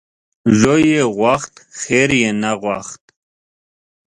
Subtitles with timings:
[0.59, 3.01] زوی یې غوښت خیر یې نه غوښت.